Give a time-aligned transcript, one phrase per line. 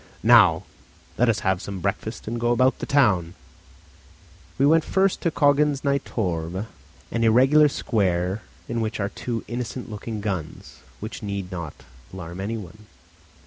[0.23, 0.63] Now
[1.15, 3.35] let us have some breakfast and go about the town."
[4.57, 6.65] We went first to Kongens nye Torw,
[7.11, 12.57] an irregular square in which are two innocent looking guns, which need not alarm any
[12.57, 12.87] one.